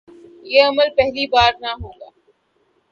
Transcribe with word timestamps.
یہ 0.43 0.61
عمل 0.63 0.89
پہلی 0.97 1.25
بار 1.27 1.51
نہ 1.61 1.71
ہو 1.81 1.89
گا۔ 1.99 2.09